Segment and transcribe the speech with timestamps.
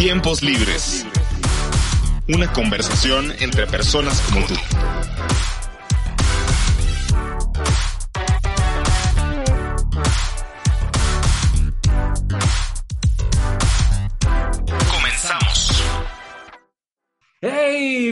[0.00, 1.04] Tiempos libres.
[2.26, 4.54] Una conversación entre personas como tú.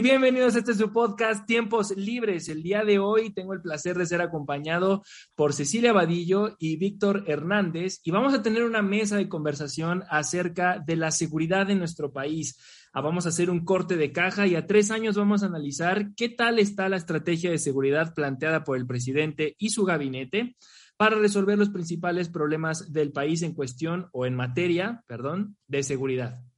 [0.01, 2.47] Bienvenidos a este su podcast Tiempos Libres.
[2.47, 5.03] El día de hoy tengo el placer de ser acompañado
[5.35, 10.79] por Cecilia Vadillo y Víctor Hernández y vamos a tener una mesa de conversación acerca
[10.79, 12.57] de la seguridad en nuestro país.
[12.93, 16.13] Ah, vamos a hacer un corte de caja y a tres años vamos a analizar
[16.15, 20.55] qué tal está la estrategia de seguridad planteada por el presidente y su gabinete
[20.95, 26.48] para resolver los principales problemas del país en cuestión o en materia, perdón, de seguridad.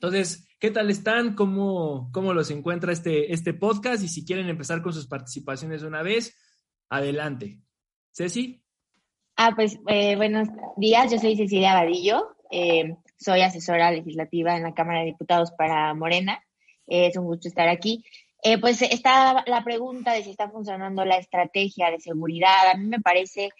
[0.00, 1.34] Entonces, ¿qué tal están?
[1.34, 4.00] ¿Cómo, cómo los encuentra este, este podcast?
[4.04, 6.38] Y si quieren empezar con sus participaciones una vez,
[6.88, 7.58] adelante.
[8.12, 8.62] Ceci.
[9.36, 14.74] Ah, pues eh, buenos días, yo soy Cecilia Vadillo, eh, soy asesora legislativa en la
[14.74, 16.44] Cámara de Diputados para Morena.
[16.86, 18.04] Eh, es un gusto estar aquí.
[18.60, 22.70] Pues está la pregunta de si está funcionando la estrategia de seguridad.
[22.72, 23.50] A mí me parece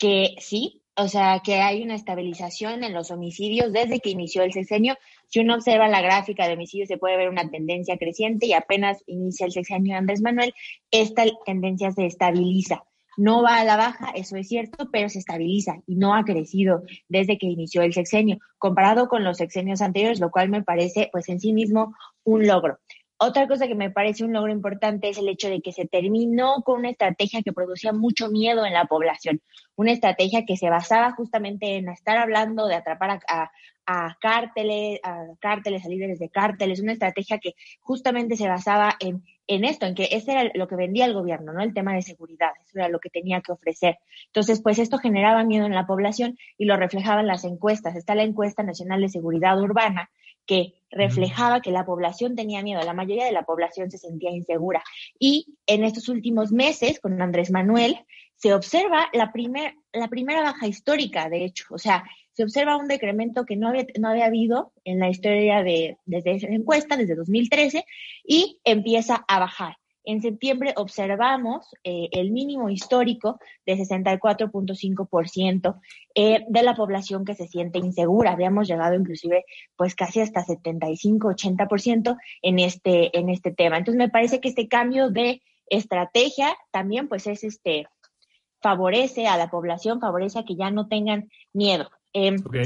[0.00, 4.52] que sí, o sea, que hay una estabilización en los homicidios desde que inició el
[4.52, 4.96] sexenio.
[5.26, 9.02] Si uno observa la gráfica de homicidios, se puede ver una tendencia creciente y apenas
[9.06, 10.54] inicia el sexenio de Andrés Manuel,
[10.90, 12.84] esta tendencia se estabiliza.
[13.16, 16.82] No va a la baja, eso es cierto, pero se estabiliza y no ha crecido
[17.08, 21.28] desde que inició el sexenio, comparado con los sexenios anteriores, lo cual me parece, pues
[21.28, 22.78] en sí mismo, un logro.
[23.26, 26.60] Otra cosa que me parece un logro importante es el hecho de que se terminó
[26.62, 29.40] con una estrategia que producía mucho miedo en la población,
[29.76, 33.50] una estrategia que se basaba justamente en estar hablando de atrapar a,
[33.86, 39.24] a, cárteles, a cárteles, a líderes de cárteles, una estrategia que justamente se basaba en,
[39.46, 41.62] en esto, en que ese era lo que vendía el gobierno, ¿no?
[41.62, 43.96] El tema de seguridad, eso era lo que tenía que ofrecer.
[44.26, 47.96] Entonces, pues esto generaba miedo en la población y lo reflejaban las encuestas.
[47.96, 50.10] Está la encuesta nacional de seguridad urbana
[50.46, 54.82] que reflejaba que la población tenía miedo, la mayoría de la población se sentía insegura.
[55.18, 57.98] Y en estos últimos meses, con Andrés Manuel,
[58.36, 62.88] se observa la, primer, la primera baja histórica, de hecho, o sea, se observa un
[62.88, 67.14] decremento que no había, no había habido en la historia de, desde esa encuesta, desde
[67.14, 67.84] 2013,
[68.24, 69.76] y empieza a bajar.
[70.04, 75.80] En septiembre observamos eh, el mínimo histórico de 64.5%
[76.14, 78.32] eh, de la población que se siente insegura.
[78.32, 79.44] Habíamos llegado inclusive
[79.76, 83.78] pues casi hasta 75-80% en este, en este tema.
[83.78, 87.86] Entonces me parece que este cambio de estrategia también pues es este
[88.60, 91.90] favorece a la población, favorece a que ya no tengan miedo.
[92.14, 92.56] Ok.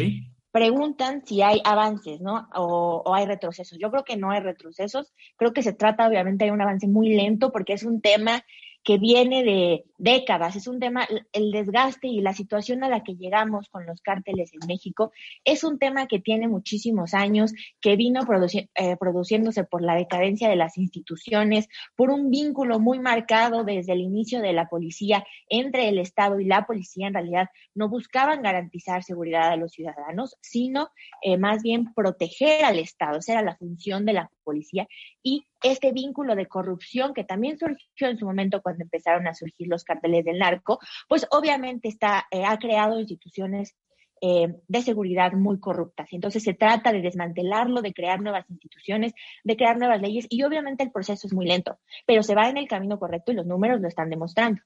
[0.50, 2.48] Preguntan si hay avances, ¿no?
[2.54, 3.78] O, o hay retrocesos.
[3.78, 5.12] Yo creo que no hay retrocesos.
[5.36, 8.42] Creo que se trata, obviamente, de un avance muy lento porque es un tema
[8.82, 10.56] que viene de décadas.
[10.56, 14.52] Es un tema, el desgaste y la situación a la que llegamos con los cárteles
[14.54, 15.12] en México
[15.44, 20.48] es un tema que tiene muchísimos años, que vino produci eh, produciéndose por la decadencia
[20.48, 25.88] de las instituciones, por un vínculo muy marcado desde el inicio de la policía entre
[25.88, 27.08] el Estado y la policía.
[27.08, 30.90] En realidad no buscaban garantizar seguridad a los ciudadanos, sino
[31.22, 33.18] eh, más bien proteger al Estado.
[33.18, 34.86] Esa era la función de la policía
[35.22, 39.66] y este vínculo de corrupción que también surgió en su momento cuando empezaron a surgir
[39.68, 40.78] los carteles del narco,
[41.08, 43.74] pues obviamente está, eh, ha creado instituciones
[44.20, 46.08] eh, de seguridad muy corruptas.
[46.12, 50.84] Entonces se trata de desmantelarlo, de crear nuevas instituciones, de crear nuevas leyes y obviamente
[50.84, 53.80] el proceso es muy lento, pero se va en el camino correcto y los números
[53.80, 54.60] lo están demostrando.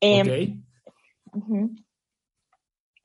[0.00, 1.42] Eh, Ok.
[1.42, 1.76] ujú.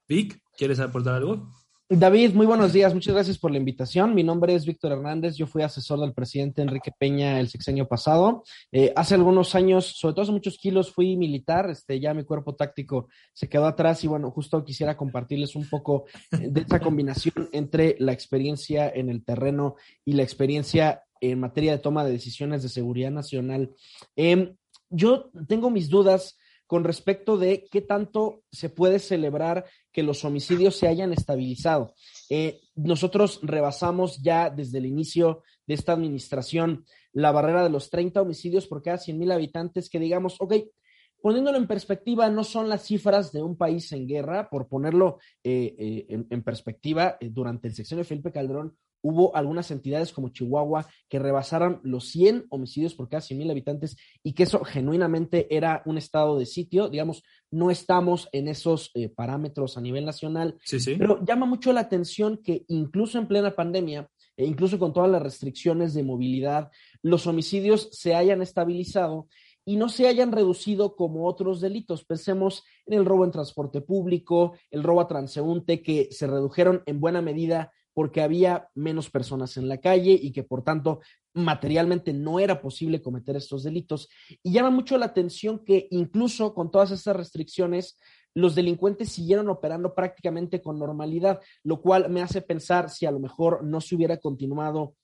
[0.08, 1.48] Vic, ¿quieres aportar algo?
[1.94, 2.94] David, muy buenos días.
[2.94, 4.16] Muchas gracias por la invitación.
[4.16, 5.36] Mi nombre es Víctor Hernández.
[5.36, 8.46] Yo fui asesor del presidente Enrique Peña el sexenio pasado.
[8.72, 11.70] Eh, hace algunos años, sobre todo hace muchos kilos, fui militar.
[11.70, 16.06] Este, ya mi cuerpo táctico se quedó atrás y bueno, justo quisiera compartirles un poco
[16.32, 21.74] eh, de esa combinación entre la experiencia en el terreno y la experiencia en materia
[21.74, 23.70] de toma de decisiones de seguridad nacional.
[24.16, 24.54] Eh,
[24.90, 26.38] yo tengo mis dudas
[26.72, 31.96] con respecto de qué tanto se puede celebrar que los homicidios se hayan estabilizado.
[32.30, 38.22] Eh, nosotros rebasamos ya desde el inicio de esta administración la barrera de los 30
[38.22, 40.54] homicidios por cada 100 mil habitantes, que digamos, ok,
[41.22, 45.76] poniéndolo en perspectiva, no son las cifras de un país en guerra, por ponerlo eh,
[45.78, 50.88] eh, en, en, perspectiva, durante el sexenio de Felipe Calderón hubo algunas entidades como Chihuahua
[51.10, 55.82] que rebasaron los 100 homicidios por cada 100 mil habitantes y que eso genuinamente era
[55.86, 56.90] un estado de sitio.
[56.90, 60.96] Digamos, no estamos en esos eh, parámetros a nivel nacional, sí, sí.
[60.98, 65.22] pero llama mucho la atención que incluso en plena pandemia, e incluso con todas las
[65.22, 66.72] restricciones de movilidad,
[67.02, 69.28] los homicidios se hayan estabilizado
[69.66, 72.04] y no se hayan reducido como otros delitos.
[72.04, 77.00] Pensemos en el robo en transporte público, el robo a transeúnte, que se redujeron en
[77.00, 77.72] buena medida
[78.02, 81.02] porque había menos personas en la calle y que por tanto
[81.36, 84.10] materialmente no era posible cometer estos delitos.
[84.42, 88.00] Y llama mucho la atención que incluso con todas estas restricciones,
[88.34, 93.20] los delincuentes siguieron operando prácticamente con normalidad, lo cual me hace pensar si a lo
[93.20, 94.96] mejor no se hubiera continuado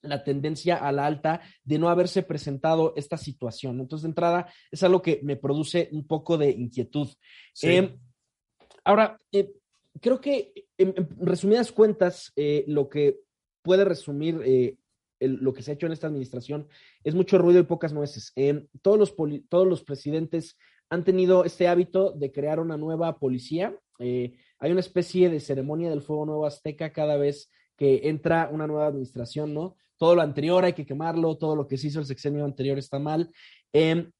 [0.00, 3.78] la tendencia a la alta de no haberse presentado esta situación.
[3.78, 7.06] Entonces, de entrada, es algo que me produce un poco de inquietud.
[7.54, 7.68] Sí.
[7.68, 7.96] Eh,
[8.82, 9.52] ahora, eh,
[10.00, 10.52] creo que
[10.82, 13.20] en, resumidas cuentas, eh, lo que
[13.62, 14.76] puede resumir eh,
[15.20, 16.68] el, lo que se ha hecho en esta administración
[17.04, 18.32] es mucho ruido y pocas nueces.
[18.36, 19.14] Eh, todos, los
[19.48, 20.56] todos los presidentes
[20.90, 23.74] han tenido este hábito de crear una nueva policía.
[23.98, 28.88] hay una especie de ceremonia del fuego nuevo azteca cada vez que entra una nueva
[28.88, 29.76] administración, ¿no?
[29.96, 32.98] Todo lo anterior hay que quemarlo, todo lo que se hizo el sexenio anterior está
[32.98, 33.32] mal.
[33.72, 34.10] Eh,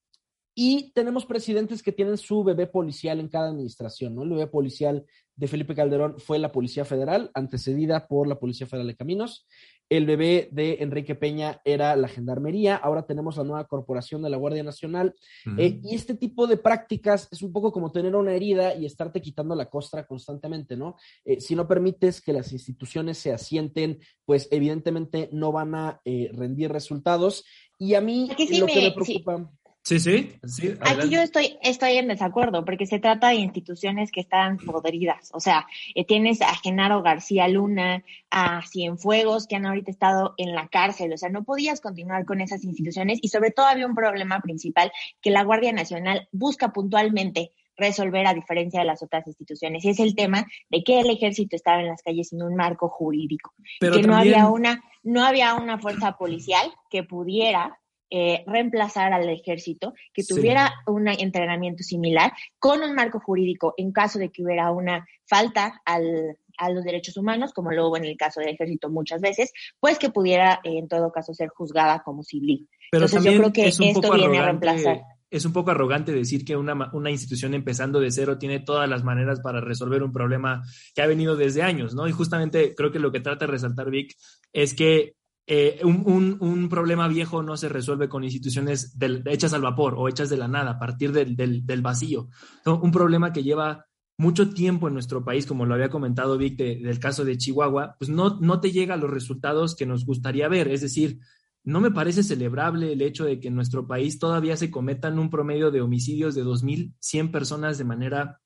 [0.55, 4.23] y tenemos presidentes que tienen su bebé policial en cada administración, ¿no?
[4.23, 5.05] El bebé policial
[5.35, 9.47] de Felipe Calderón fue la Policía Federal, antecedida por la Policía Federal de Caminos.
[9.89, 12.77] El bebé de Enrique Peña era la Gendarmería.
[12.77, 15.15] Ahora tenemos la nueva corporación de la Guardia Nacional.
[15.45, 15.61] Uh -huh.
[15.61, 19.21] eh, y este tipo de prácticas es un poco como tener una herida y estarte
[19.21, 20.97] quitando la costra constantemente, ¿no?
[21.25, 26.31] Eh, si no permites que las instituciones se asienten, pues evidentemente no van a eh,
[26.33, 27.45] rendir resultados.
[27.79, 29.39] Y a mí sí lo me, que me preocupa.
[29.39, 29.62] Sí.
[29.85, 30.75] Sí, sí, sí.
[30.81, 35.31] Aquí yo estoy, estoy en desacuerdo, porque se trata de instituciones que están podridas.
[35.35, 40.55] O sea, eh, tienes a Genaro García Luna, a Cienfuegos, que han ahorita estado en
[40.55, 41.13] la cárcel.
[41.13, 44.93] O sea, no podías continuar con esas instituciones y sobre todo había un problema principal
[45.21, 49.85] que la Guardia Nacional busca puntualmente resolver a diferencia de las otras instituciones.
[49.85, 52.89] Y es el tema de que el ejército estaba en las calles sin un marco
[52.89, 53.53] jurídico.
[53.81, 54.11] Pero que también...
[54.11, 57.81] no había una, no había una fuerza policial que pudiera
[58.15, 60.75] eh, reemplazar al ejército, que tuviera sí.
[60.93, 66.37] un entrenamiento similar, con un marco jurídico en caso de que hubiera una falta al,
[66.59, 69.51] a los derechos humanos, como lo hubo en el caso del ejército muchas veces,
[69.81, 72.69] pues que pudiera eh, en todo caso ser juzgada como civil.
[72.91, 75.01] Pero Entonces yo creo que esto viene a reemplazar
[75.31, 79.03] es un poco arrogante decir que una, una, institución empezando de cero tiene todas las
[79.03, 80.63] maneras para resolver un problema
[80.95, 82.07] que ha venido desde años, ¿no?
[82.07, 84.15] Y justamente creo que lo que trata de resaltar Vic
[84.53, 85.15] es que
[85.47, 88.97] eh, un, un, problema viejo no se resuelve con instituciones
[89.27, 92.29] hechas al vapor o hechas de la nada, a partir del, del, vacío.
[92.65, 93.87] Un problema que lleva
[94.19, 97.97] mucho tiempo en nuestro país, como lo había comentado Vic de, del caso de Chihuahua,
[97.99, 100.69] pues no, no te llega a los resultados que nos gustaría ver.
[100.69, 101.19] Es decir,
[101.65, 105.31] no me parece celebrable el hecho de que en nuestro país todavía se cometan un
[105.31, 108.41] promedio de homicidios de 2.100 personas de manera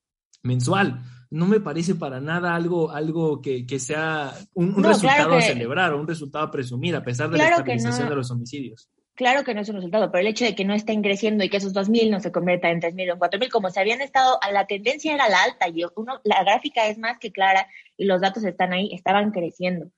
[0.47, 1.03] mensual.
[1.31, 5.31] No me parece para nada algo, algo que, que sea un, un no, resultado claro
[5.39, 8.11] que, a celebrar o un resultado a presumir, a pesar de claro la estabilización no,
[8.11, 8.89] de los homicidios.
[9.15, 11.49] Claro que no es un resultado, pero el hecho de que no estén creciendo y
[11.49, 14.39] que esos 2.000 no se conviertan en 3.000 o en 4.000, como se habían estado,
[14.53, 17.67] la tendencia era la alta y uno, la gráfica es más que clara
[17.97, 19.91] y los datos están ahí, estaban creciendo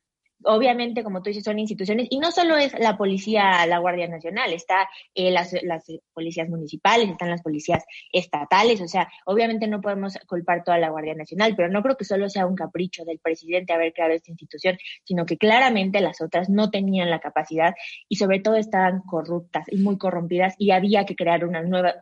[0.44, 4.52] obviamente, como tú dices, son instituciones, y no solo es la policía, la Guardia Nacional,
[4.52, 10.18] está eh, las, las, policías municipales, están las policías estatales, o sea, obviamente no podemos
[10.26, 13.72] culpar toda la Guardia Nacional, pero no creo que solo sea un capricho del presidente
[13.72, 17.74] haber creado esta institución, sino que claramente las otras no tenían la capacidad
[18.08, 21.56] y sobre todo estaban corruptas y muy corrompidas y había que crear un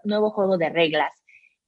[0.04, 1.12] nuevo juego de reglas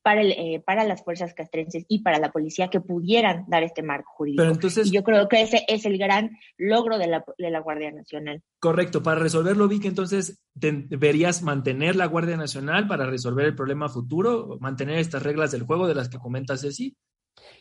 [0.08, 3.82] para, el, eh, para las fuerzas castrenses y para la policía que pudieran dar este
[3.82, 4.40] marco jurídico.
[4.40, 7.60] Pero entonces, y yo creo que ese es el gran logro de la, de la
[7.60, 8.42] Guardia Nacional.
[8.58, 13.90] Correcto, para resolverlo, vi que entonces deberías mantener la Guardia Nacional para resolver el problema
[13.90, 16.96] futuro, mantener estas reglas del juego de las que comenta Ceci.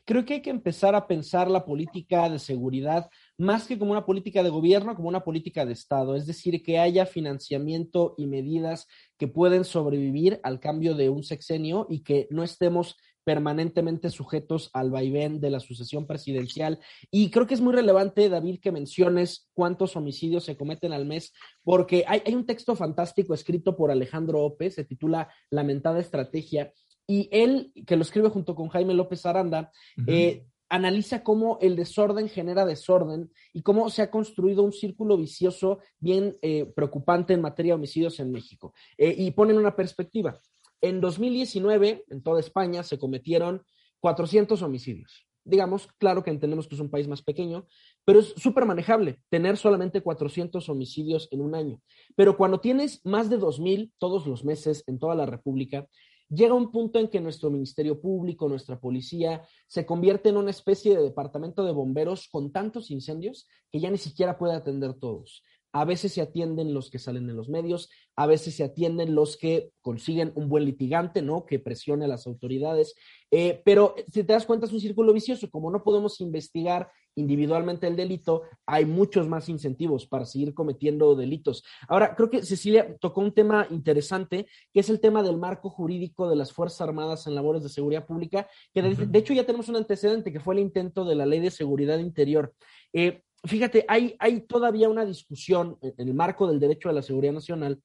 [0.05, 4.05] Creo que hay que empezar a pensar la política de seguridad más que como una
[4.05, 8.87] política de gobierno, como una política de Estado, es decir, que haya financiamiento y medidas
[9.17, 14.89] que pueden sobrevivir al cambio de un sexenio y que no estemos permanentemente sujetos al
[14.89, 16.79] vaivén de la sucesión presidencial.
[17.11, 21.33] Y creo que es muy relevante, David, que menciones cuántos homicidios se cometen al mes,
[21.61, 26.71] porque hay, un texto fantástico escrito por Alejandro Ope, se titula Lamentada Estrategia,
[27.07, 30.05] y él, que lo escribe junto con Jaime López Aranda, uh -huh.
[30.09, 35.79] eh, analiza cómo el desorden genera desorden y cómo se ha construido un círculo vicioso
[35.99, 38.73] bien eh, preocupante en materia de homicidios en México.
[38.97, 40.39] Eh, y ponen una perspectiva.
[40.81, 43.63] En 2019, en toda España, se cometieron
[43.99, 45.25] 400 homicidios.
[45.43, 47.67] Digamos, claro que entendemos que es un país más pequeño,
[48.03, 51.81] pero es súper manejable tener solamente 400 homicidios en un año.
[52.17, 55.87] Pero cuando tienes más de 2.000 todos los meses en toda la República,
[56.29, 60.95] llega un punto en que nuestro Ministerio Público, nuestra policía, se convierte en una especie
[60.95, 65.43] de departamento de bomberos con tantos incendios que ya ni siquiera puede atender todos.
[65.73, 69.37] A veces se atienden los que salen en los medios, a veces se atienden los
[69.37, 71.45] que consiguen un buen litigante, ¿no?
[71.45, 72.95] Que presione a las autoridades.
[73.31, 75.49] Eh, pero si te das cuenta, es un círculo vicioso.
[75.51, 81.63] Como no podemos investigar individualmente el delito, hay muchos más incentivos para seguir cometiendo delitos.
[81.87, 86.29] Ahora, creo que Cecilia tocó un tema interesante, que es el tema del marco jurídico
[86.29, 89.67] de las Fuerzas Armadas en labores de seguridad pública, que de, de hecho ya tenemos
[89.67, 92.53] un antecedente, que fue el intento de la Ley de Seguridad Interior.
[92.93, 97.33] Eh, fíjate, hay, hay todavía una discusión en el marco del derecho a la seguridad
[97.33, 97.81] nacional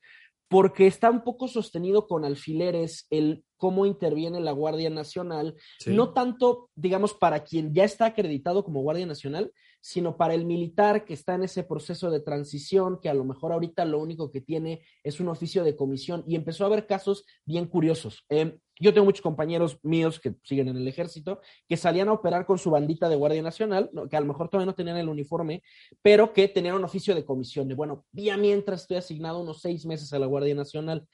[0.52, 5.94] porque está un poco sostenido con alfileres el cómo interviene la Guardia Nacional, sí.
[5.94, 11.06] no tanto, digamos, para quien ya está acreditado como Guardia Nacional, sino para el militar
[11.06, 14.42] que está en ese proceso de transición, que a lo mejor ahorita lo único que
[14.42, 18.26] tiene es un oficio de comisión, y empezó a haber casos bien curiosos.
[18.28, 22.44] Eh, yo tengo muchos compañeros míos que siguen en el ejército, que salían a operar
[22.46, 25.62] con su bandita de Guardia Nacional, que a lo mejor todavía no tenían el uniforme,
[26.02, 29.86] pero que tenían un oficio de comisión, de bueno, día mientras estoy asignado unos seis
[29.86, 31.06] meses a la Guardia Nacional.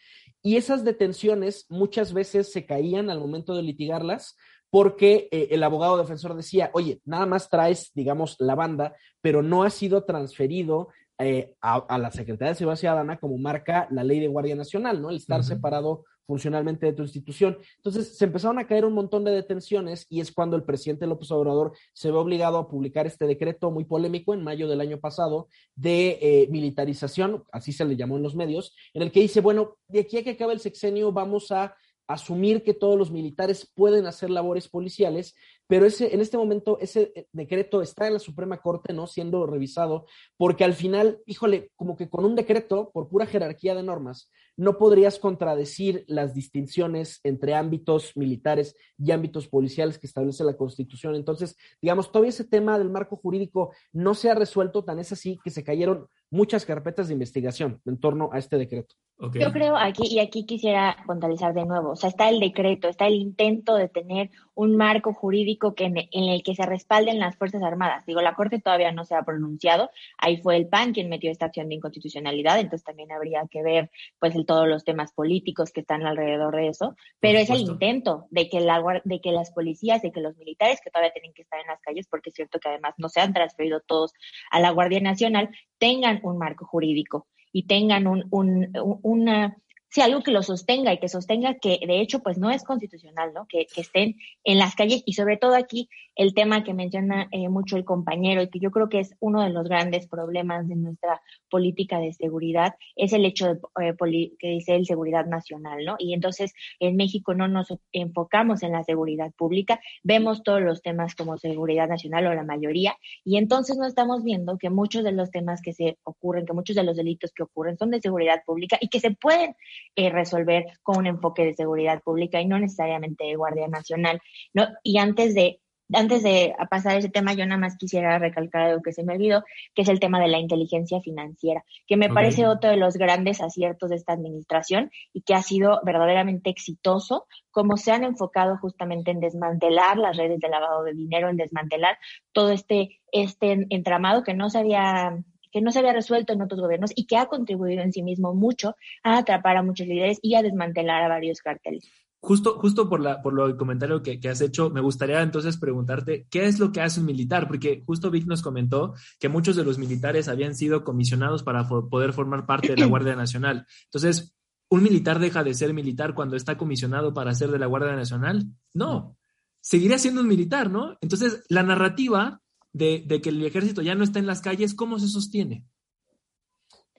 [0.43, 4.37] Y esas detenciones muchas veces se caían al momento de litigarlas
[4.71, 9.63] porque eh, el abogado defensor decía, oye, nada más traes, digamos, la banda, pero no
[9.63, 14.21] ha sido transferido eh, a, a, la Secretaría de Seguridad Ciudadana como marca la ley
[14.21, 15.11] de Guardia Nacional, ¿no?
[15.11, 15.47] El estar uh -huh.
[15.47, 17.57] separado funcionalmente de tu institución.
[17.77, 21.31] Entonces se empezaron a caer un montón de detenciones y es cuando el presidente López
[21.31, 25.49] Obrador se ve obligado a publicar este decreto muy polémico en mayo del año pasado
[25.75, 29.79] de eh, militarización, así se le llamó en los medios, en el que dice, bueno,
[29.89, 31.75] de aquí a que acabe el sexenio vamos a
[32.07, 35.35] asumir que todos los militares pueden hacer labores policiales,
[35.69, 39.07] pero ese, en este momento ese eh, decreto está en la Suprema Corte, ¿no?
[39.07, 40.07] Siendo revisado,
[40.37, 44.79] porque al final, híjole, como que con un decreto, por pura jerarquía de normas, no
[44.79, 51.15] podrías contradecir las distinciones entre ámbitos militares y ámbitos policiales que establece la Constitución.
[51.15, 55.39] Entonces, digamos, todavía ese tema del marco jurídico no se ha resuelto, tan es así
[55.45, 58.95] que se cayeron muchas carpetas de investigación en torno a este decreto.
[59.21, 59.43] Okay.
[59.43, 63.09] Yo creo aquí, y aquí quisiera puntualizar de nuevo, o sea, está el decreto, está
[63.09, 67.37] el intento de tener un marco jurídico que en, en, el que se respalden las
[67.37, 68.07] Fuerzas Armadas.
[68.07, 71.47] Digo, la Corte todavía no se ha pronunciado, ahí fue el PAN quien metió esta
[71.47, 75.81] acción de inconstitucionalidad, entonces también habría que ver pues el, todos los temas políticos que
[75.81, 80.01] están alrededor de eso, pero es el intento de que, la, de que las policías,
[80.01, 82.61] de que los militares que todavía tienen que estar en las calles, porque es cierto
[82.61, 84.13] que además no se han transferido todos
[84.53, 89.57] a la Guardia Nacional, tengan un marco jurídico y tengan un, un, una,
[89.90, 93.33] sí, algo que lo sostenga y que sostenga que de hecho pues no es constitucional,
[93.33, 93.47] ¿no?
[93.47, 97.49] Que, que estén en las calles y sobre todo aquí el tema que menciona eh,
[97.49, 100.75] mucho el compañero y que yo creo que es uno de los grandes problemas de
[100.75, 105.97] nuestra política de seguridad es el hecho de, eh, que dice el seguridad nacional, ¿no?
[105.99, 111.14] Y entonces en México no nos enfocamos en la seguridad pública, vemos todos los temas
[111.14, 115.30] como seguridad nacional o la mayoría y entonces no estamos viendo que muchos de los
[115.30, 118.76] temas que se ocurren, que muchos de los delitos que ocurren son de seguridad pública
[118.80, 119.54] y que se pueden
[119.97, 124.21] eh, resolver con un enfoque de seguridad pública y no necesariamente de Guardia Nacional,
[124.55, 124.67] ¿no?
[124.83, 125.61] Y antes de
[125.95, 129.43] antes de pasar ese tema, yo nada más quisiera recalcar algo que se me olvidó,
[129.75, 132.15] que es el tema de la inteligencia financiera, que me okay.
[132.15, 137.27] parece otro de los grandes aciertos de esta administración y que ha sido verdaderamente exitoso,
[137.51, 141.97] como se han enfocado justamente en desmantelar las redes de lavado de dinero, en desmantelar
[142.33, 145.17] todo este, este entramado que no se había
[145.50, 148.35] que no se había resuelto en otros gobiernos y que ha contribuido en sí mismo
[148.35, 151.90] mucho a atrapar a muchos líderes y a desmantelar a varios cárteles.
[152.21, 155.57] Justo, justo por, la, por lo el comentario que, que, has hecho, me gustaría entonces
[155.57, 157.47] preguntarte, ¿qué es lo que hace un militar?
[157.47, 162.12] Porque justo Vic nos comentó que muchos de los militares habían sido comisionados para poder
[162.12, 163.67] formar parte de la Guardia Nacional.
[163.85, 164.35] Entonces,
[164.69, 168.47] ¿un militar deja de ser militar cuando está comisionado para ser de la Guardia Nacional?
[168.75, 169.17] No,
[169.61, 170.99] seguiría siendo un militar, ¿no?
[171.00, 174.99] Entonces, la narrativa de, de que el ejército ya no está en las calles, ¿cómo
[174.99, 175.65] se sostiene?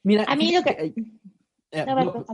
[0.04, 0.94] Mira, a mí lo que...
[1.72, 2.26] Eh, no,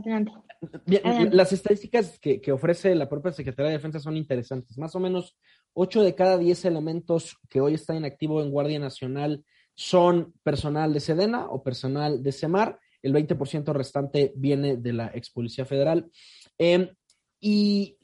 [0.86, 1.02] Bien,
[1.32, 4.78] las estadísticas que, que, ofrece la propia Secretaría de Defensa son interesantes.
[4.78, 5.36] Más o menos
[5.74, 10.94] 8 de cada 10 elementos que hoy están en activo en Guardia Nacional son personal
[10.94, 12.80] de Sedena o personal de Semar.
[13.02, 16.10] El 20% restante viene de la ex Policía Federal.
[16.58, 16.92] Eh,
[17.38, 17.98] y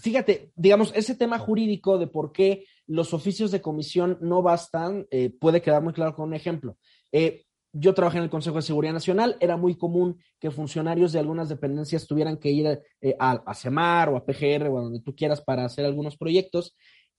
[0.00, 5.30] fíjate, digamos, ese tema jurídico de por qué los oficios de comisión no bastan, eh,
[5.30, 6.76] puede quedar muy claro con un ejemplo.
[7.12, 11.18] Eh, yo trabajé en el Consejo de Seguridad Nacional, era muy común que funcionarios de
[11.18, 15.00] algunas dependencias tuvieran que ir eh, a, a CEMAR o a PGR o a donde
[15.00, 16.74] tú quieras para hacer algunos proyectos.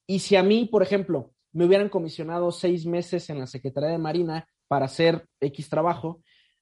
[0.08, 4.00] Y si a mí, por ejemplo, me hubieran comisionado seis meses en la Secretaría de
[4.00, 6.22] Marina para hacer X trabajo,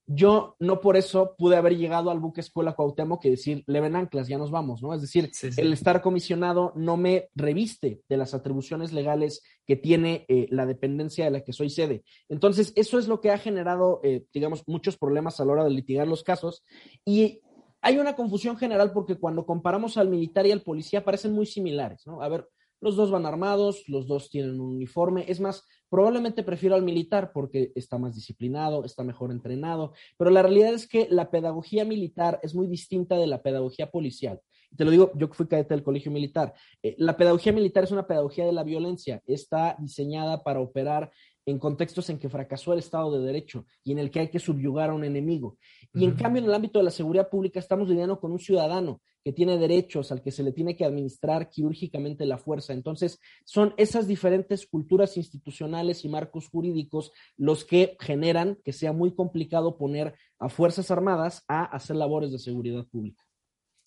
[0.10, 3.96] yo no por eso pude haber llegado al buque escuela Cuauhtémoc que decir, le ven
[3.98, 4.94] anclas, ya nos vamos, ¿no?
[4.94, 10.48] Es decir, el estar comisionado no me reviste de las atribuciones legales que tiene eh,
[10.50, 12.06] la dependencia de la que soy sede.
[12.30, 15.72] Entonces, eso es lo que ha generado, eh, digamos, muchos problemas a la hora de
[15.72, 16.64] litigar los casos.
[17.04, 17.42] Y
[17.82, 22.08] hay una confusión general porque cuando comparamos al militar y al policía parecen muy similares,
[22.08, 22.22] ¿no?
[22.22, 22.48] A ver,
[22.80, 25.26] los dos van armados, los dos tienen un uniforme.
[25.28, 30.41] Es más, probablemente prefiero al militar porque está más disciplinado, está mejor entrenado, pero la
[30.41, 34.41] realidad es que la pedagogía militar es muy distinta de la pedagogía policial.
[34.75, 36.53] Te lo digo, yo que fui cadete del colegio militar.
[36.84, 39.22] Eh, la pedagogía militar es una pedagogía de la violencia.
[39.25, 41.12] Está diseñada para operar
[41.48, 44.38] en contextos en que fracasó el Estado de Derecho y en el que hay que
[44.38, 45.58] subyugar a un enemigo.
[45.94, 49.01] Y en cambio, en el ámbito de la seguridad pública estamos lidiando con un ciudadano
[49.24, 52.74] que tiene derechos, al que se le tiene que administrar quirúrgicamente la fuerza.
[52.74, 59.16] Entonces, son esas diferentes culturas institucionales y marcos jurídicos los que generan que sea muy
[59.16, 63.24] complicado poner a Fuerzas Armadas a hacer labores de seguridad pública.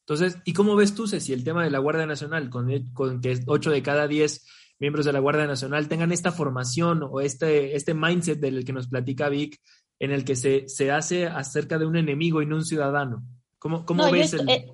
[0.06, 3.38] Entonces, ¿y cómo ves tú, Ceci, el tema de la Guardia Nacional, con, con que
[3.46, 4.46] 8 de cada 10
[4.80, 8.88] miembros de la Guardia Nacional tengan esta formación o este, este mindset del que nos
[8.88, 9.60] platica Vic,
[10.00, 13.22] en el que se, se hace acerca de un enemigo y no un ciudadano.
[13.58, 14.72] ¿Cómo, cómo ves estoy, el...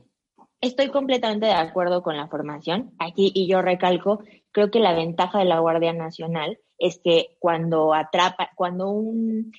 [0.61, 2.95] estoy completamente de acuerdo con la formación.
[3.01, 4.23] Aquí, y yo recalco,
[4.53, 9.51] creo que la ventaja de la Guardia Nacional es que cuando atrapa, cuando un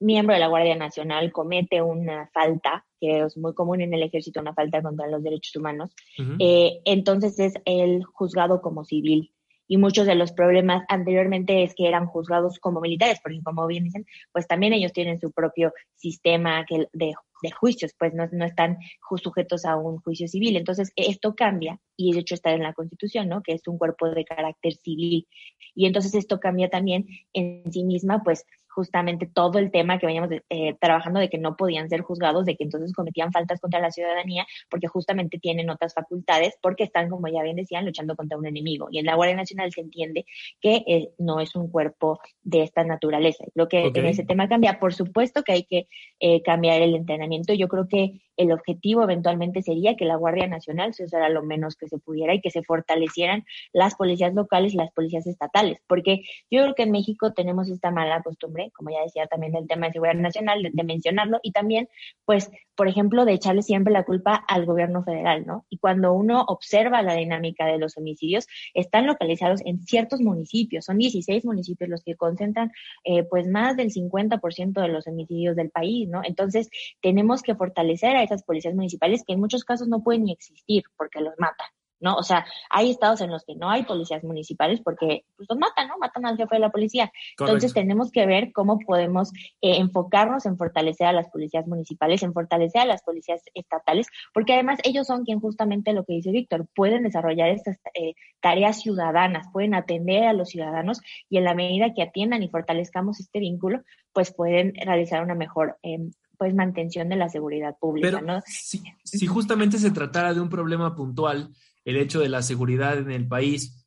[0.00, 4.40] miembro de la Guardia Nacional comete una falta, que es muy común en el ejército,
[4.40, 5.94] una falta contra los derechos humanos,
[6.40, 9.32] eh, entonces es el juzgado como civil
[9.68, 13.84] y muchos de los problemas anteriormente es que eran juzgados como militares, porque como bien
[13.84, 18.44] dicen, pues también ellos tienen su propio sistema que de, de juicios, pues no, no
[18.44, 18.78] están
[19.22, 20.56] sujetos a un juicio civil.
[20.56, 23.42] Entonces, esto cambia, y de hecho está en la Constitución, ¿no?
[23.42, 25.26] Que es un cuerpo de carácter civil.
[25.74, 30.30] Y entonces esto cambia también en sí misma, pues justamente todo el tema que veníamos
[30.48, 33.90] eh, trabajando de que no podían ser juzgados, de que entonces cometían faltas contra la
[33.90, 38.46] ciudadanía, porque justamente tienen otras facultades, porque están, como ya bien decían, luchando contra un
[38.46, 38.88] enemigo.
[38.90, 40.24] Y en la Guardia Nacional se entiende
[40.60, 43.44] que eh, no es un cuerpo de esta naturaleza.
[43.54, 44.78] Creo que en ese tema cambia.
[44.78, 45.88] Por supuesto que hay que
[46.20, 47.52] eh, cambiar el entrenamiento.
[47.54, 51.76] Yo creo que el objetivo eventualmente sería que la Guardia Nacional se usara lo menos
[51.76, 56.22] que se pudiera y que se fortalecieran las policías locales y las policías estatales, porque
[56.50, 59.86] yo creo que en México tenemos esta mala costumbre, como ya decía también del tema
[59.86, 61.88] de seguridad nacional, de, mencionarlo, y también,
[62.24, 65.66] pues, por ejemplo, de echarle siempre la culpa al gobierno federal, ¿no?
[65.68, 70.98] Y cuando uno observa la dinámica de los homicidios, están localizados en ciertos municipios, son
[70.98, 72.72] 16 municipios los que concentran,
[73.04, 76.22] eh, pues, más del 50% de los homicidios del país, ¿no?
[76.24, 80.32] Entonces, tenemos que fortalecer a esas policías municipales que en muchos casos no pueden ni
[80.32, 81.68] existir porque los matan.
[82.02, 82.16] ¿no?
[82.16, 85.88] O sea, hay estados en los que no hay policías municipales porque pues, los matan,
[85.88, 85.98] ¿no?
[85.98, 87.12] Matan al jefe de la policía.
[87.38, 89.32] Entonces tenemos que ver cómo podemos
[89.62, 94.52] eh, enfocarnos en fortalecer a las policías municipales, en fortalecer a las policías estatales, porque
[94.52, 99.46] además ellos son quien justamente lo que dice Víctor, pueden desarrollar estas eh, tareas ciudadanas,
[99.52, 103.80] pueden atender a los ciudadanos y en la medida que atiendan y fortalezcamos este vínculo,
[104.12, 108.40] pues pueden realizar una mejor em, pues mantención de la seguridad pública, ¿no?
[108.46, 111.50] Si, si, justamente se tratara de un problema puntual,
[111.84, 113.86] el hecho de la seguridad en el país,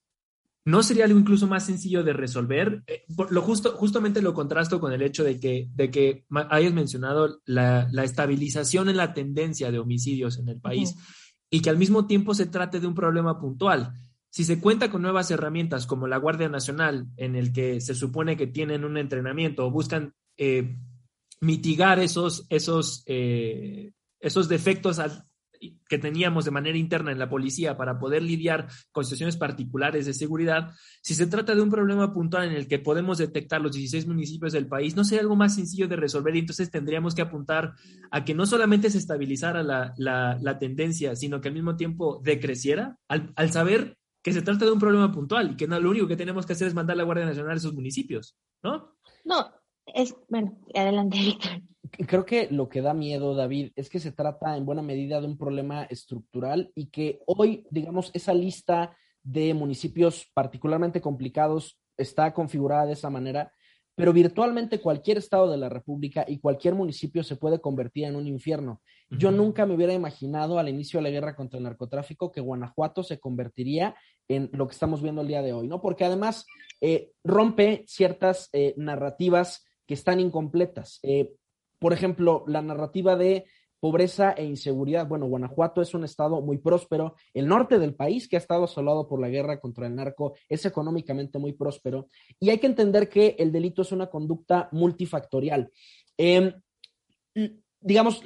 [0.66, 2.84] ¿no sería algo incluso más sencillo de resolver?
[2.88, 7.42] Eh, lo justo, justamente lo contrasto con el hecho de que, de que hayas mencionado
[7.46, 10.96] la, la estabilización en la tendencia de homicidios en el país
[11.50, 13.94] y que al mismo tiempo se trate de un problema puntual.
[14.30, 18.36] Si se cuenta con nuevas herramientas como la Guardia Nacional, en el que se supone
[18.36, 20.76] que tienen un entrenamiento o buscan eh,
[21.42, 25.00] mitigar esos, esos, eh, esos defectos
[25.88, 30.14] que teníamos de manera interna en la policía para poder lidiar con situaciones particulares de
[30.14, 30.72] seguridad,
[31.02, 34.54] si se trata de un problema puntual en el que podemos detectar los 16 municipios
[34.54, 37.74] del país, no sería algo más sencillo de resolver y entonces tendríamos que apuntar
[38.12, 42.98] a que no solamente se estabilizara la, la, tendencia, sino que al mismo tiempo decreciera,
[43.08, 46.08] al, al, saber que se trata de un problema puntual y que no, lo único
[46.08, 48.96] que tenemos que hacer es mandar la Guardia Nacional a esos municipios, ¿no?
[49.24, 49.52] No,
[49.96, 51.52] es, bueno, adelante, Víctor.
[52.08, 55.28] Creo que lo que da miedo, David, es que se trata en buena medida de
[55.28, 62.86] un problema estructural y que hoy, digamos, esa lista de municipios particularmente complicados está configurada
[62.86, 63.52] de esa manera,
[63.96, 68.28] pero virtualmente cualquier estado de la República y cualquier municipio se puede convertir en un
[68.28, 68.82] infierno.
[69.10, 73.04] Yo nunca me hubiera imaginado al inicio de la guerra contra el narcotráfico que Guanajuato
[73.04, 73.96] se convertiría
[74.28, 75.82] en lo que estamos viendo el día de hoy, ¿no?
[75.82, 76.46] Porque además
[76.82, 81.00] eh, rompe ciertas eh, narrativas que están incompletas.
[81.04, 81.34] Eh,
[81.80, 83.46] por ejemplo, la narrativa de
[83.80, 85.08] pobreza e inseguridad.
[85.08, 87.16] Bueno, Guanajuato es un estado muy próspero.
[87.34, 90.66] El norte del país, que ha estado asolado por la guerra contra el narco, es
[90.66, 92.10] económicamente muy próspero.
[92.40, 95.72] Y hay que entender que el delito es una conducta multifactorial.
[96.18, 96.52] Em,
[97.80, 98.24] digamos,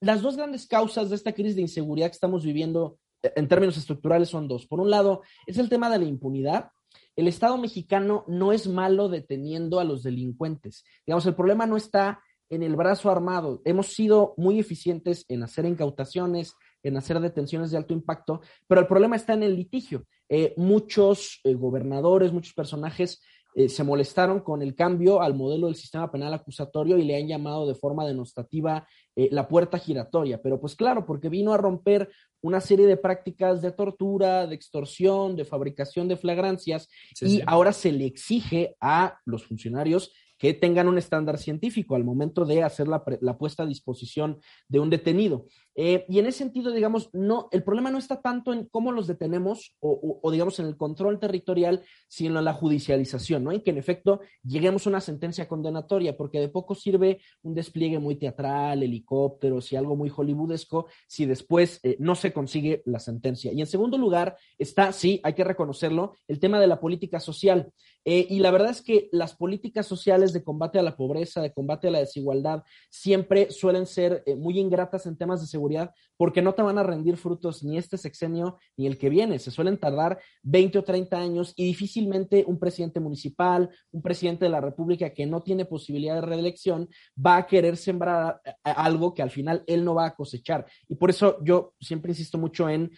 [0.00, 3.76] las dos grandes causas de esta crisis de inseguridad que estamos viviendo eh, en términos
[3.76, 4.66] estructurales son dos.
[4.66, 6.70] Por un lado, es el tema de la impunidad.
[7.18, 10.84] El Estado mexicano no es malo deteniendo a los delincuentes.
[11.04, 13.60] Digamos, el problema no está en el brazo armado.
[13.64, 16.54] Hemos sido muy eficientes en hacer incautaciones,
[16.84, 20.04] en hacer detenciones de alto impacto, pero el problema está en el litigio.
[20.28, 23.20] Eh, muchos eh, gobernadores, muchos personajes
[23.58, 27.26] eh, se molestaron con el cambio al modelo del sistema penal acusatorio y le han
[27.26, 30.40] llamado de forma denostativa la puerta giratoria.
[30.40, 32.08] Pero pues claro, porque vino a romper
[32.40, 36.88] una serie de prácticas de tortura, de extorsión, de fabricación de flagrancias
[37.20, 42.44] y ahora se le exige a los funcionarios que tengan un estándar científico al momento
[42.44, 43.04] de hacer la,
[43.38, 45.46] puesta a disposición de un detenido.
[45.80, 49.06] Eh, y en ese sentido, digamos, no, el problema no está tanto en cómo los
[49.06, 53.52] detenemos o, digamos, en el control territorial, sino en la judicialización, ¿no?
[53.52, 58.00] En que en efecto lleguemos a una sentencia condenatoria, porque de poco sirve un despliegue
[58.00, 63.52] muy teatral, helicópteros y algo muy hollywoodesco si después eh, no se consigue la sentencia.
[63.52, 67.72] Y en segundo lugar está, sí, hay que reconocerlo, el tema de la política social.
[68.04, 71.52] Eh, y la verdad es que las políticas sociales de combate a la pobreza, de
[71.52, 75.67] combate a la desigualdad, siempre suelen ser muy ingratas en temas de seguridad
[76.16, 79.38] porque no te van a rendir frutos ni este sexenio ni el que viene.
[79.38, 84.50] Se suelen tardar 20 o 30 años y difícilmente un presidente municipal, un presidente de
[84.50, 86.88] la República que no tiene posibilidad de reelección
[87.24, 90.66] va a querer sembrar eh, algo que al final él no va a cosechar.
[90.88, 92.90] Y por eso yo siempre insisto mucho en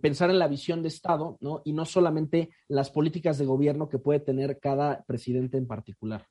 [0.00, 1.62] pensar en la visión de Estado, ¿no?
[1.64, 6.26] Y no solamente las políticas de gobierno que puede tener cada presidente en particular.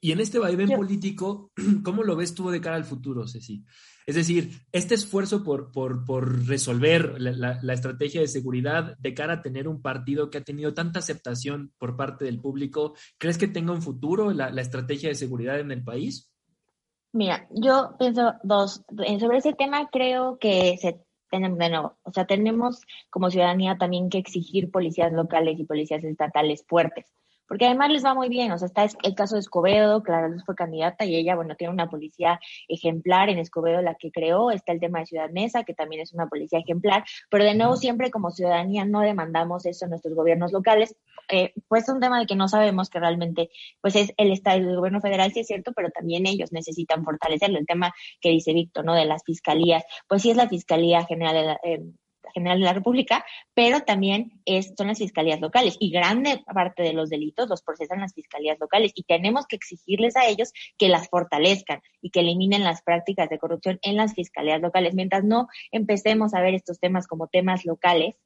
[0.00, 1.50] Y en este vaivén político,
[1.84, 3.64] ¿cómo lo ves tú de cara al futuro, Ceci?
[4.06, 9.68] Es decir, este esfuerzo por, por, resolver la, estrategia de seguridad de cara a tener
[9.68, 13.82] un partido que ha tenido tanta aceptación por parte del público, ¿crees que tenga un
[13.82, 16.32] futuro la, estrategia de seguridad en el país?
[17.12, 18.82] Mira, yo pienso dos.
[19.20, 24.08] Sobre ese tema creo que se tenemos de nuevo, o sea, tenemos como ciudadanía también
[24.08, 27.12] que exigir policías locales y policías estatales fuertes
[27.48, 30.44] porque además les va muy bien, o sea, está el caso de Escobedo, Clara Luz
[30.44, 34.72] fue candidata y ella, bueno, tiene una policía ejemplar en Escobedo, la que creó, está
[34.72, 38.10] el tema de Ciudad Mesa, que también es una policía ejemplar, pero de nuevo siempre
[38.10, 40.94] como ciudadanía no demandamos eso en nuestros gobiernos locales,
[41.30, 44.58] eh, pues es un tema de que no sabemos que realmente, pues es el Estado
[44.58, 48.52] el gobierno federal, sí es cierto, pero también ellos necesitan fortalecerlo, el tema que dice
[48.52, 48.94] Víctor, ¿no?
[48.94, 51.82] De las fiscalías, pues sí es la Fiscalía General de la, eh,
[52.32, 54.40] General de la República, pero también
[54.76, 58.92] son las fiscalías locales y grande parte de los delitos los procesan las fiscalías locales
[58.94, 63.38] y tenemos que exigirles a ellos que las fortalezcan y que eliminen las prácticas de
[63.38, 64.94] corrupción en las fiscalías locales.
[64.94, 68.16] Mientras no empecemos a ver estos temas como temas locales,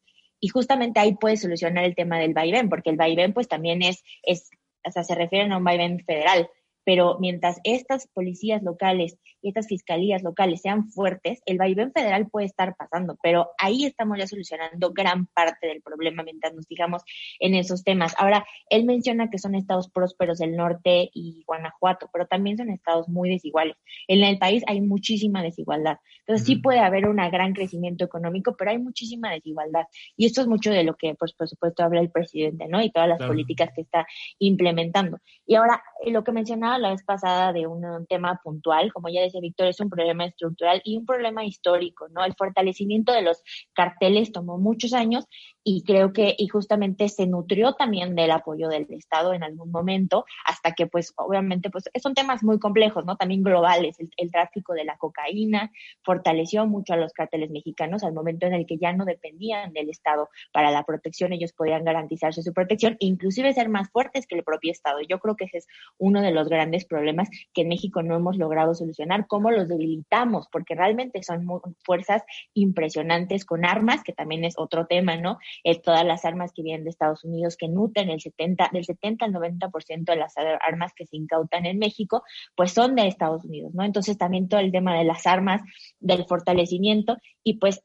[0.44, 4.02] y justamente ahí puede solucionar el tema del vaivén, porque el vaivén pues también es,
[4.24, 4.50] es
[4.84, 6.50] o sea, se refieren a un vaivén federal,
[6.84, 12.46] pero mientras estas policías locales y estas fiscalías locales sean fuertes, el vaivén federal puede
[12.46, 17.02] estar pasando, pero ahí estamos ya solucionando gran parte del problema mientras nos fijamos
[17.40, 18.14] en esos temas.
[18.18, 23.08] Ahora, él menciona que son estados prósperos el norte y Guanajuato, pero también son estados
[23.08, 23.76] muy desiguales.
[24.08, 25.98] En el país hay muchísima desigualdad.
[26.20, 29.86] Entonces, sí puede haber un gran crecimiento económico, pero hay muchísima desigualdad.
[30.16, 32.82] Y esto es mucho de lo que, pues, por supuesto, habla el presidente, ¿no?
[32.82, 34.06] Y todas las políticas que está
[34.38, 35.18] implementando.
[35.46, 39.31] Y ahora, lo que mencionaba la vez pasada de un, tema puntual, como ya decía
[39.40, 42.24] Víctor, es un problema estructural y un problema histórico, ¿no?
[42.24, 43.42] El fortalecimiento de los
[43.72, 45.26] carteles tomó muchos años
[45.64, 50.24] y creo que y justamente se nutrió también del apoyo del Estado en algún momento,
[50.44, 53.16] hasta que pues obviamente pues son temas muy complejos, ¿no?
[53.16, 55.70] También globales, el, tráfico de la cocaína
[56.02, 59.90] fortaleció mucho a los carteles mexicanos al momento en el que ya no dependían del
[59.90, 64.42] Estado para la protección, ellos podían garantizarse su protección, inclusive ser más fuertes que el
[64.42, 64.98] propio Estado.
[65.08, 65.66] Yo creo que ese es
[65.98, 70.48] uno de los grandes problemas que en México no hemos logrado solucionar, cómo los debilitamos,
[70.50, 71.46] porque realmente son
[71.84, 72.22] fuerzas
[72.54, 75.38] impresionantes con armas, que también es otro tema, ¿no?
[75.82, 79.32] todas las armas que vienen de Estados Unidos, que nutren el 70, del 70 al
[79.32, 82.22] 90% de las armas que se incautan en México,
[82.54, 83.84] pues son de Estados Unidos, ¿no?
[83.84, 85.62] Entonces también todo el tema de las armas,
[86.00, 87.82] del fortalecimiento y pues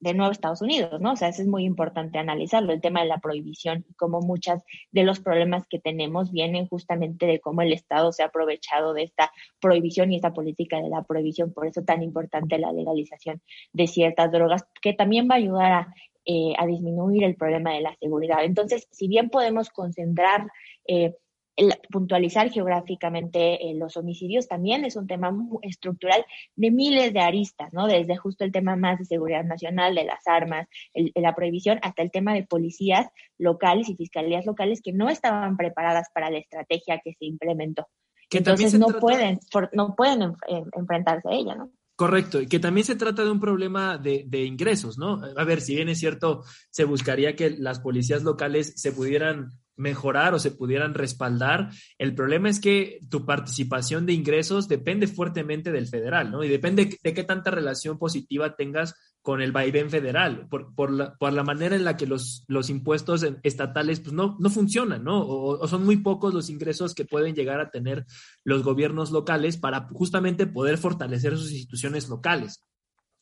[0.00, 1.12] de nuevo Estados Unidos, ¿no?
[1.12, 4.64] O sea, eso es muy importante analizarlo, el tema de la prohibición y cómo muchas
[4.92, 9.02] de los problemas que tenemos vienen justamente de cómo el Estado se ha aprovechado de
[9.02, 13.86] esta prohibición y esta política de la prohibición, por eso tan importante la legalización de
[13.86, 15.94] ciertas drogas, que también va a ayudar a
[16.26, 18.44] eh, a disminuir el problema de la seguridad.
[18.44, 20.46] Entonces, si bien podemos concentrar
[20.86, 21.14] eh,
[21.90, 26.24] puntualizar geográficamente eh, los homicidios también es un tema estructural
[26.56, 27.86] de miles de aristas, ¿no?
[27.86, 30.68] Desde justo el tema más de seguridad nacional, de las armas,
[31.14, 36.08] la prohibición, hasta el tema de policías locales y fiscalías locales que no estaban preparadas
[36.14, 37.86] para la estrategia que se implementó.
[38.28, 39.40] Que Entonces no, pueden,
[39.72, 40.34] no pueden
[40.72, 41.70] enfrentarse a ella, ¿no?
[42.00, 45.20] Correcto, y que también se trata de un problema de, de, ingresos, ¿no?
[45.36, 50.34] A ver, si bien es cierto, se buscaría que las policías locales se pudieran mejorar
[50.34, 51.70] o se pudieran respaldar.
[51.98, 56.44] El problema es que tu participación de ingresos depende fuertemente del federal, ¿no?
[56.44, 61.14] Y depende de qué tanta relación positiva tengas con el vaivén federal, por, por, la,
[61.14, 65.20] por la manera en la que los, los impuestos estatales pues no, no funcionan, ¿no?
[65.20, 68.06] O, o, son muy pocos los ingresos que pueden llegar a tener
[68.44, 72.64] los gobiernos locales para justamente poder fortalecer sus instituciones locales.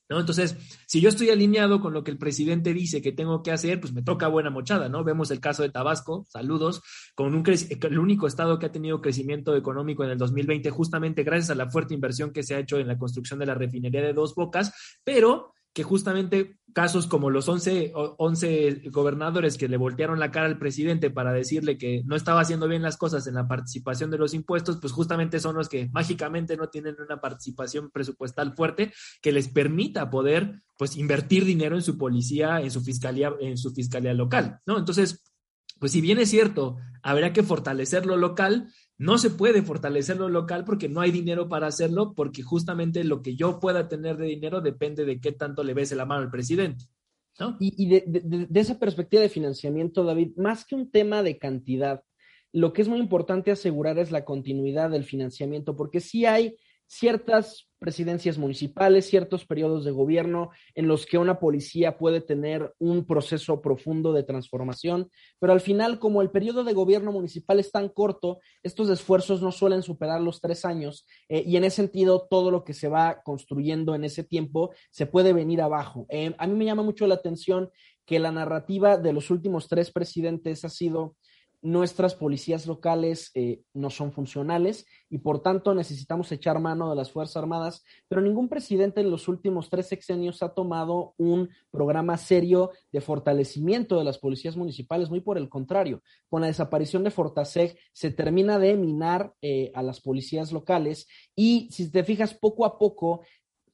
[0.08, 0.20] ¿No?
[0.20, 3.80] Entonces, si yo estoy alineado con lo que el presidente dice que tengo que hacer,
[3.80, 5.04] pues me toca buena mochada, ¿no?
[5.04, 6.82] Vemos el caso de Tabasco, saludos,
[7.14, 11.50] con un el único estado que ha tenido crecimiento económico en el 2020, justamente gracias
[11.50, 14.12] a la fuerte inversión que se ha hecho en la construcción de la refinería de
[14.12, 14.72] Dos Bocas,
[15.04, 20.58] pero que justamente casos como los 11, 11 gobernadores que le voltearon la cara al
[20.58, 24.34] presidente para decirle que no estaba haciendo bien las cosas en la participación de los
[24.34, 29.46] impuestos, pues justamente son los que mágicamente no tienen una participación presupuestal fuerte que les
[29.46, 34.58] permita poder pues invertir dinero en su policía, en su fiscalía, en su fiscalía local,
[34.66, 34.78] ¿no?
[34.78, 35.22] Entonces,
[35.78, 40.28] pues si bien es cierto, habrá que fortalecer lo local, no se puede fortalecer lo
[40.28, 44.26] local porque no hay dinero para hacerlo, porque justamente lo que yo pueda tener de
[44.26, 46.86] dinero depende de qué tanto le bese la mano al presidente.
[47.60, 52.02] Y, de, esa perspectiva de financiamiento, David, más que un tema de cantidad,
[52.52, 56.56] lo que es muy importante asegurar es la continuidad del financiamiento, porque sí hay
[56.86, 63.04] ciertas presidencias municipales, ciertos periodos de gobierno en los que una policía puede tener un
[63.06, 67.88] proceso profundo de transformación, pero al final, como el periodo de gobierno municipal es tan
[67.88, 72.50] corto, estos esfuerzos no suelen superar los tres años eh, y en ese sentido todo
[72.50, 76.06] lo que se va construyendo en ese tiempo se puede venir abajo.
[76.08, 77.70] Eh, a mí me llama mucho la atención
[78.04, 81.16] que la narrativa de los últimos tres presidentes ha sido
[81.60, 87.10] nuestras policías locales eh, no son funcionales y por tanto necesitamos echar mano de las
[87.10, 92.70] Fuerzas Armadas, pero ningún presidente en los últimos tres sexenios ha tomado un programa serio
[92.92, 97.76] de fortalecimiento de las policías municipales, muy por el contrario, con la desaparición de Fortaseg
[97.92, 102.78] se termina de minar eh, a las policías locales y si te fijas poco a
[102.78, 103.22] poco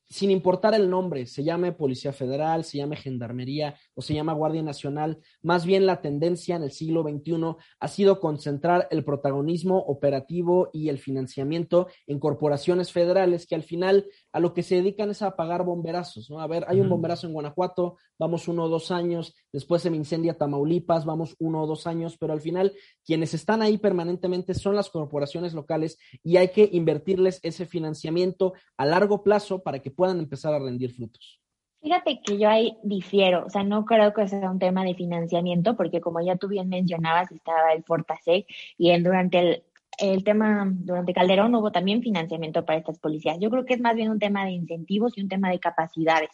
[0.09, 4.63] sin importar el nombre, se llame Policía Federal, se llame Gendarmería o se llama Guardia
[4.63, 10.71] Nacional, más bien la tendencia en el siglo XXI ha sido concentrar el protagonismo operativo
[10.73, 15.23] y el financiamiento en corporaciones federales que al final a lo que se dedican es
[15.23, 16.41] a pagar bomberazos, ¿no?
[16.41, 19.97] A ver, hay un bomberazo en Guanajuato, vamos uno o dos años, después se me
[19.97, 22.73] incendia Tamaulipas, vamos uno o dos años, pero al final
[23.07, 28.87] quienes están ahí permanentemente son las corporaciones locales y hay que invertirles ese financiamiento a
[28.87, 31.41] largo plazo para que puedan empezar a rendir frutos.
[31.81, 35.77] Fíjate que yo ahí difiero, o sea, no creo que sea un tema de financiamiento,
[35.77, 38.47] porque como ya tú bien mencionabas, estaba el Fortasec
[38.79, 39.63] y en, durante el,
[39.99, 43.39] el tema, durante Calderón hubo también financiamiento para estas policías.
[43.41, 46.31] Yo creo que es más bien un tema de incentivos y un tema de capacidades.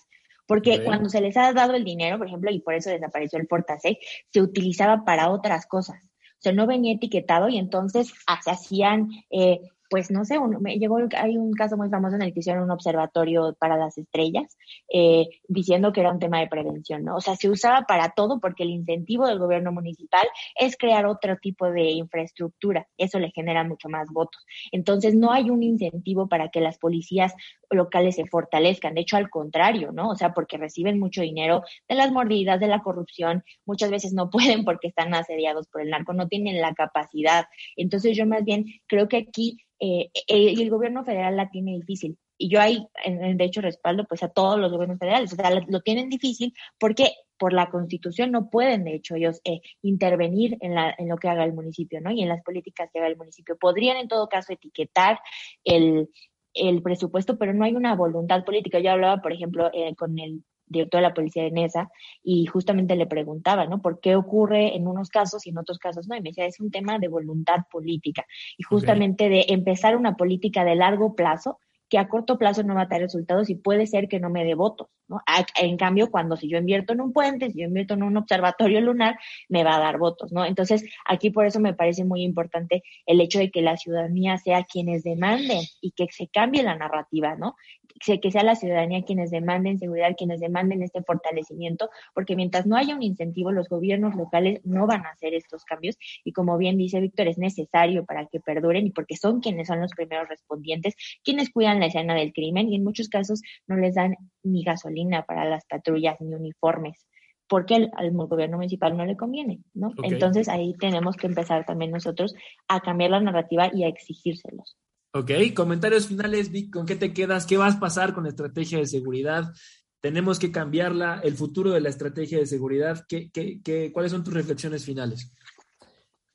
[0.47, 3.47] Porque cuando se les ha dado el dinero, por ejemplo, y por eso desapareció el
[3.47, 3.99] Fortasec,
[4.33, 6.05] se utilizaba para otras cosas.
[6.05, 10.99] O sea, no venía etiquetado y entonces se hacían eh, pues no sé, me llegó,
[11.17, 14.57] hay un caso muy famoso en el que hicieron un observatorio para las estrellas,
[14.89, 17.17] eh, diciendo que era un tema de prevención, ¿no?
[17.17, 21.37] O sea, se usaba para todo porque el incentivo del gobierno municipal es crear otro
[21.39, 24.47] tipo de infraestructura, eso le genera mucho más votos.
[24.71, 27.35] Entonces, no hay un incentivo para que las policías
[27.69, 30.11] locales se fortalezcan, de hecho, al contrario, ¿no?
[30.11, 34.31] O sea, porque reciben mucho dinero de las mordidas, de la corrupción, muchas veces no
[34.31, 37.47] pueden porque están asediados por el narco, no tienen la capacidad.
[37.75, 41.73] Entonces, yo más bien creo que aquí eh, eh, y el gobierno federal la tiene
[41.77, 42.19] difícil.
[42.37, 45.33] Y yo ahí, de hecho, respaldo pues a todos los gobiernos federales.
[45.33, 49.61] O sea, lo, tienen difícil porque por la constitución no pueden, de hecho, ellos eh,
[49.83, 52.11] intervenir en, la, en lo que haga el municipio, ¿no?
[52.11, 53.57] Y en las políticas que haga el municipio.
[53.59, 55.19] Podrían, en todo caso, etiquetar
[55.65, 56.09] el,
[56.55, 58.79] el presupuesto, pero no hay una voluntad política.
[58.81, 61.91] Yo hablaba, por ejemplo, con el director de la policía de Nesa,
[62.23, 63.83] y justamente le preguntaba, ¿no?
[63.83, 66.17] ¿Por qué ocurre en unos casos y en otros casos no?
[66.17, 68.25] Y me decía, es un tema de voluntad política
[68.57, 71.59] y justamente de empezar una política de largo plazo
[71.91, 74.45] que a corto plazo no va a dar resultados y puede ser que no me
[74.45, 75.21] dé votos, ¿no?
[75.61, 78.81] En cambio, cuando si yo invierto en un puente, si yo invierto en un observatorio
[78.81, 80.45] lunar, me va a dar votos, ¿no?
[80.45, 84.63] Entonces, aquí por eso me parece muy importante el hecho de que la ciudadanía sea
[84.63, 87.57] quienes demanden y que se cambie la narrativa, ¿no?
[88.01, 92.95] que sea la ciudadanía quienes demanden seguridad, quienes demanden este fortalecimiento, porque mientras no haya
[92.95, 97.01] un incentivo, los gobiernos locales no van a hacer estos cambios y como bien dice
[97.01, 101.51] Víctor, es necesario para que perduren y porque son quienes son los primeros respondientes, quienes
[101.51, 105.45] cuidan la escena del crimen y en muchos casos no les dan ni gasolina para
[105.45, 107.07] las patrullas ni uniformes
[107.51, 109.93] porque al, gobierno municipal no le conviene, ¿no?
[110.05, 112.33] Entonces ahí tenemos que empezar también nosotros
[112.69, 114.79] a cambiar la narrativa y a exigírselos.
[115.13, 117.47] Ok, comentarios finales, Vic, ¿con qué te quedas?
[117.47, 119.53] ¿Qué vas a pasar con la estrategia de seguridad?
[120.01, 121.21] ¿Tenemos que cambiarla?
[121.25, 123.05] ¿El futuro de la estrategia de seguridad?
[123.09, 125.33] ¿Qué, qué, qué, cuáles son tus reflexiones finales?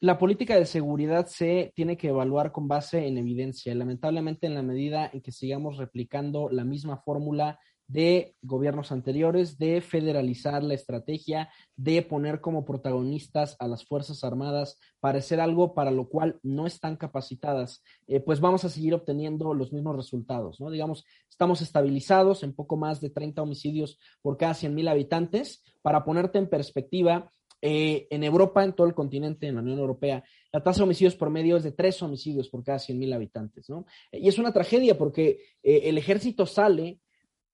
[0.05, 3.73] La política de seguridad se tiene que evaluar con base en evidencia.
[3.73, 9.81] Lamentablemente, en la medida en que sigamos replicando la misma fórmula de gobiernos anteriores, de
[9.81, 15.89] federalizar la estrategia, de poner como protagonistas a las Fuerzas Armadas para hacer algo para
[15.89, 20.69] lo cual no están capacitadas, eh, pues vamos a seguir obteniendo los mismos resultados, ¿no?
[20.69, 25.63] Digamos, estamos estabilizados en poco más de 30 homicidios por cada 100 mil habitantes.
[25.81, 30.23] Para ponerte en perspectiva, eh, en Europa, en todo el continente, en la Unión Europea,
[30.51, 33.85] la tasa de homicidios promedio es de tres homicidios por cada 100 mil habitantes, ¿no?
[34.11, 36.99] Y es una tragedia porque eh, el ejército sale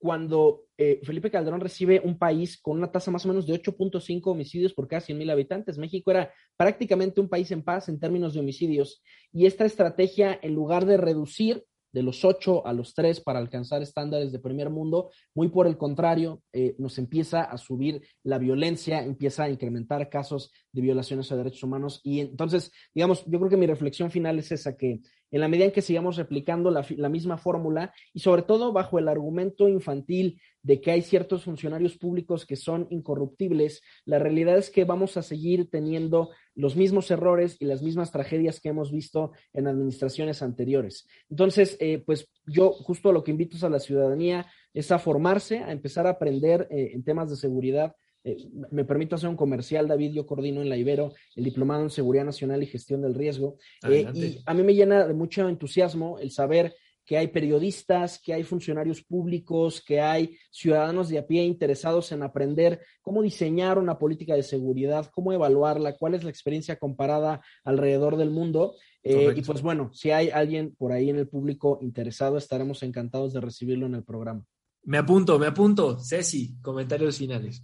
[0.01, 4.21] cuando eh, Felipe Calderón recibe un país con una tasa más o menos de 8.5
[4.25, 5.77] homicidios por cada 100 mil habitantes.
[5.77, 9.03] México era prácticamente un país en paz en términos de homicidios.
[9.31, 13.81] Y esta estrategia, en lugar de reducir de los 8 a los 3 para alcanzar
[13.81, 19.03] estándares de primer mundo, muy por el contrario, eh, nos empieza a subir la violencia,
[19.03, 22.01] empieza a incrementar casos de violaciones a derechos humanos.
[22.03, 25.65] Y entonces, digamos, yo creo que mi reflexión final es esa, que en la medida
[25.65, 30.79] en que sigamos replicando la, misma fórmula y sobre todo bajo el argumento infantil de
[30.79, 35.69] que hay ciertos funcionarios públicos que son incorruptibles, la realidad es que vamos a seguir
[35.69, 41.07] teniendo los mismos errores y las mismas tragedias que hemos visto en administraciones anteriores.
[41.29, 45.71] Entonces, eh, pues yo justo lo que invito a la ciudadanía es a formarse, a
[45.71, 48.37] empezar a aprender eh, en temas de seguridad eh,
[48.71, 52.25] me permito hacer un comercial, David, yo coordino en la Ibero el Diplomado en Seguridad
[52.25, 53.57] Nacional y Gestión del Riesgo.
[53.87, 58.33] Eh, y a mí me llena de mucho entusiasmo el saber que hay periodistas, que
[58.33, 63.97] hay funcionarios públicos, que hay ciudadanos de a pie interesados en aprender cómo diseñar una
[63.97, 68.75] política de seguridad, cómo evaluarla, cuál es la experiencia comparada alrededor del mundo.
[69.03, 73.33] Eh, y pues bueno, si hay alguien por ahí en el público interesado, estaremos encantados
[73.33, 74.45] de recibirlo en el programa.
[74.83, 75.99] Me apunto, me apunto.
[75.99, 77.63] Ceci, comentarios finales.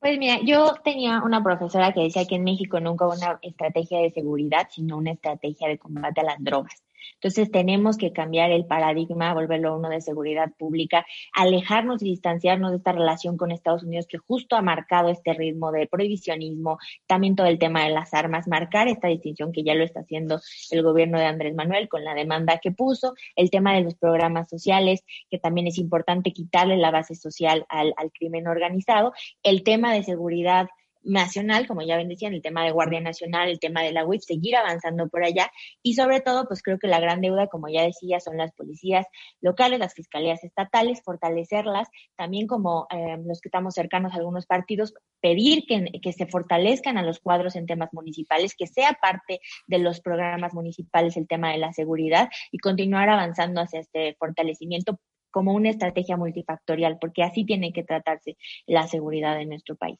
[0.00, 4.00] Pues mira, yo tenía una profesora que decía que en México nunca hubo una estrategia
[4.00, 6.82] de seguridad, sino una estrategia de combate a las drogas.
[7.14, 12.78] Entonces tenemos que cambiar el paradigma, volverlo uno de seguridad pública, alejarnos y distanciarnos de
[12.78, 17.46] esta relación con Estados Unidos que justo ha marcado este ritmo de prohibicionismo, también todo
[17.46, 21.18] el tema de las armas, marcar esta distinción que ya lo está haciendo el gobierno
[21.18, 25.38] de Andrés Manuel con la demanda que puso, el tema de los programas sociales, que
[25.38, 30.68] también es importante quitarle la base social al, al crimen organizado, el tema de seguridad
[31.02, 34.22] nacional, como ya ven decían, el tema de Guardia Nacional, el tema de la UIF,
[34.22, 35.50] seguir avanzando por allá
[35.82, 39.06] y sobre todo, pues creo que la gran deuda, como ya decía, son las policías
[39.40, 44.94] locales, las fiscalías estatales, fortalecerlas, también como eh, los que estamos cercanos a algunos partidos,
[45.20, 49.78] pedir que, que se fortalezcan a los cuadros en temas municipales, que sea parte de
[49.78, 54.98] los programas municipales el tema de la seguridad y continuar avanzando hacia este fortalecimiento
[55.30, 59.98] como una estrategia multifactorial, porque así tiene que tratarse la seguridad en nuestro país.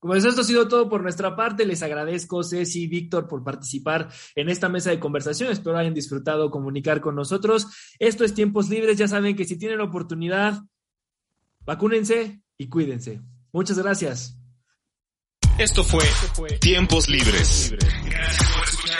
[0.00, 1.66] Como eso, esto ha sido todo por nuestra parte.
[1.66, 5.52] Les agradezco, Ceci y Víctor, por participar en esta mesa de conversación.
[5.52, 7.66] Espero hayan disfrutado comunicar con nosotros.
[7.98, 8.96] Esto es Tiempos Libres.
[8.96, 10.62] Ya saben que si tienen oportunidad,
[11.66, 13.20] vacúnense y cuídense.
[13.52, 14.38] Muchas gracias.
[15.58, 16.04] Esto fue
[16.60, 17.74] Tiempos Libres.
[18.06, 18.99] Gracias por escucharnos.